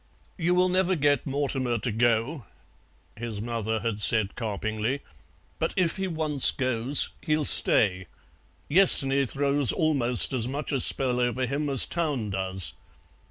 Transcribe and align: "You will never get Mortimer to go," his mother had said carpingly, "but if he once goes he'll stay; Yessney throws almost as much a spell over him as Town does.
"You 0.35 0.55
will 0.55 0.67
never 0.67 0.95
get 0.95 1.27
Mortimer 1.27 1.77
to 1.77 1.91
go," 1.91 2.45
his 3.15 3.39
mother 3.39 3.81
had 3.81 4.01
said 4.01 4.35
carpingly, 4.35 5.01
"but 5.59 5.75
if 5.77 5.97
he 5.97 6.07
once 6.07 6.49
goes 6.49 7.09
he'll 7.21 7.45
stay; 7.45 8.07
Yessney 8.67 9.27
throws 9.29 9.71
almost 9.71 10.33
as 10.33 10.47
much 10.47 10.71
a 10.71 10.79
spell 10.79 11.19
over 11.19 11.45
him 11.45 11.69
as 11.69 11.85
Town 11.85 12.31
does. 12.31 12.73